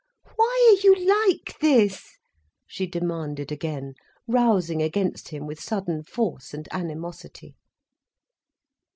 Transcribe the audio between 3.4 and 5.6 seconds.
again, rousing against him with